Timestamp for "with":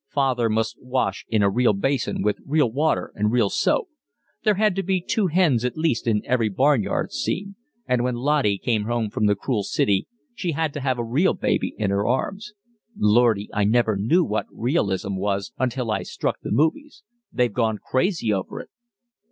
2.23-2.39